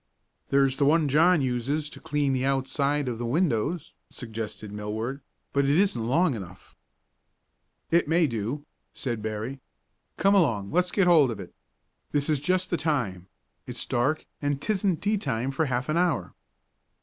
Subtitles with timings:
[0.49, 5.21] "There's the one John uses to clean the outside of the windows," suggested Millward,
[5.53, 6.75] "but it isn't long enough."
[7.91, 9.59] "It may do," said Berry.
[10.17, 11.53] "Come along, let's get hold of it.
[12.13, 13.27] This is just the time;
[13.67, 16.33] it's dark, and 'tisn't tea time for half an hour."